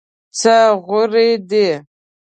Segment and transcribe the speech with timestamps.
[0.39, 1.67] څه غورې دي.